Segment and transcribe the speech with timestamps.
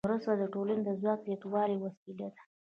[0.07, 2.41] مرسته د ټولنې د ځواک د زیاتوالي وسیله ده.